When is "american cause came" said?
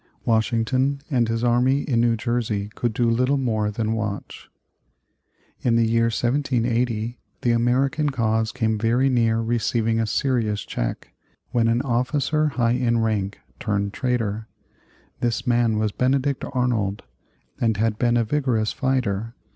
7.51-8.79